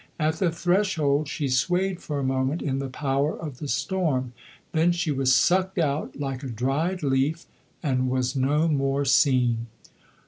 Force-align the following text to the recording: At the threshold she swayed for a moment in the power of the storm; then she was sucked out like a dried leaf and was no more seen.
At 0.19 0.37
the 0.37 0.49
threshold 0.49 1.27
she 1.27 1.47
swayed 1.47 1.99
for 2.01 2.17
a 2.17 2.23
moment 2.23 2.63
in 2.63 2.79
the 2.79 2.89
power 2.89 3.37
of 3.37 3.59
the 3.59 3.67
storm; 3.67 4.33
then 4.71 4.91
she 4.91 5.11
was 5.11 5.31
sucked 5.31 5.77
out 5.77 6.15
like 6.19 6.41
a 6.41 6.47
dried 6.49 7.03
leaf 7.03 7.45
and 7.83 8.09
was 8.09 8.35
no 8.35 8.67
more 8.67 9.05
seen. 9.05 9.67